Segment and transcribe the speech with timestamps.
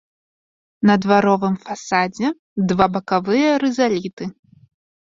[0.89, 2.27] На дваровым фасадзе
[2.73, 4.23] два бакавыя рызаліты.